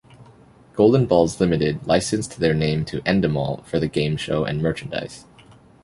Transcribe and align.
Golden 0.73 1.05
Balls 1.05 1.39
Limited 1.39 1.85
licensed 1.85 2.39
their 2.39 2.55
name 2.55 2.85
to 2.85 3.01
Endemol 3.03 3.63
for 3.65 3.77
the 3.79 3.87
game 3.87 4.17
show 4.17 4.43
and 4.45 4.59
merchandise. 4.59 5.25